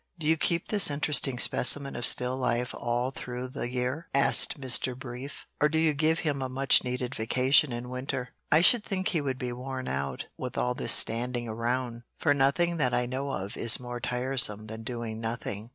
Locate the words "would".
9.21-9.37